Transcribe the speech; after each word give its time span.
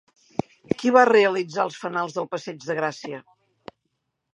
Qui 0.79 0.93
va 0.95 1.03
realitzar 1.11 1.67
els 1.67 1.79
fanals 1.83 2.19
del 2.19 2.29
Passeig 2.35 2.67
de 2.71 2.83
Gràcia? 2.83 3.23